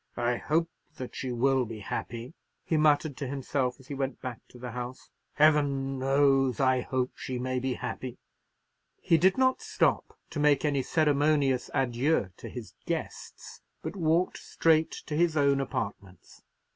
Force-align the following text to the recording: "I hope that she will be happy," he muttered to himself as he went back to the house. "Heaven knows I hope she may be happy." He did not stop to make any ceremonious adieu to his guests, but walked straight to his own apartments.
"I 0.17 0.37
hope 0.37 0.71
that 0.95 1.15
she 1.15 1.31
will 1.31 1.63
be 1.63 1.81
happy," 1.81 2.33
he 2.65 2.75
muttered 2.75 3.15
to 3.17 3.27
himself 3.27 3.79
as 3.79 3.85
he 3.87 3.93
went 3.93 4.19
back 4.19 4.39
to 4.47 4.57
the 4.57 4.71
house. 4.71 5.11
"Heaven 5.33 5.99
knows 5.99 6.59
I 6.59 6.81
hope 6.81 7.11
she 7.15 7.37
may 7.37 7.59
be 7.59 7.75
happy." 7.75 8.17
He 8.99 9.19
did 9.19 9.37
not 9.37 9.61
stop 9.61 10.17
to 10.31 10.39
make 10.39 10.65
any 10.65 10.81
ceremonious 10.81 11.69
adieu 11.71 12.31
to 12.37 12.49
his 12.49 12.73
guests, 12.87 13.61
but 13.83 13.95
walked 13.95 14.39
straight 14.39 14.93
to 15.05 15.15
his 15.15 15.37
own 15.37 15.61
apartments. 15.61 16.41